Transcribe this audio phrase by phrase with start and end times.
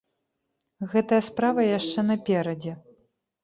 [0.93, 2.77] Гэтая справа яшчэ наперадзе.